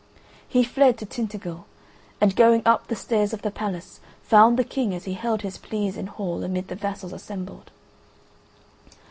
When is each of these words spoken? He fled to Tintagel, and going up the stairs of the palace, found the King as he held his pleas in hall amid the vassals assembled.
He 0.47 0.63
fled 0.63 0.97
to 0.97 1.05
Tintagel, 1.05 1.67
and 2.19 2.35
going 2.35 2.63
up 2.65 2.87
the 2.87 2.95
stairs 2.95 3.33
of 3.33 3.43
the 3.43 3.51
palace, 3.51 3.99
found 4.23 4.57
the 4.57 4.63
King 4.63 4.95
as 4.95 5.05
he 5.05 5.13
held 5.13 5.43
his 5.43 5.59
pleas 5.59 5.95
in 5.95 6.07
hall 6.07 6.43
amid 6.43 6.69
the 6.69 6.75
vassals 6.75 7.13
assembled. 7.13 7.69